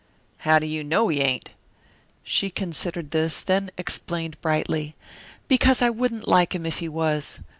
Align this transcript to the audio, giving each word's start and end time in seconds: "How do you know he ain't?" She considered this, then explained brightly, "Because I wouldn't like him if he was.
"How 0.39 0.57
do 0.57 0.65
you 0.65 0.83
know 0.83 1.09
he 1.09 1.19
ain't?" 1.21 1.51
She 2.23 2.49
considered 2.49 3.11
this, 3.11 3.39
then 3.39 3.69
explained 3.77 4.41
brightly, 4.41 4.95
"Because 5.47 5.79
I 5.83 5.91
wouldn't 5.91 6.27
like 6.27 6.55
him 6.55 6.65
if 6.65 6.79
he 6.79 6.89
was. 6.89 7.39